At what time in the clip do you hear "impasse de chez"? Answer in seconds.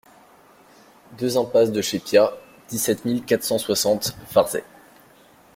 1.37-1.99